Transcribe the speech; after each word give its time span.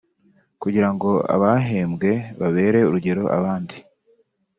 kugira 0.61 0.89
ngo 0.93 1.09
abahembwe 1.35 2.11
babere 2.39 2.79
urugero 2.87 3.23
abandi 3.37 3.75